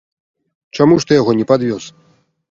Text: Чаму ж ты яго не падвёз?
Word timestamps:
Чаму 0.79 0.95
ж 1.03 1.07
ты 1.11 1.19
яго 1.21 1.35
не 1.39 1.45
падвёз? 1.51 1.83